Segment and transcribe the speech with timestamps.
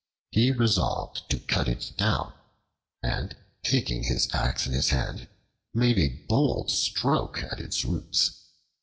[0.31, 2.33] He resolved to cut it down,
[3.03, 5.27] and taking his axe in his hand,
[5.75, 8.47] made a bold stroke at its roots.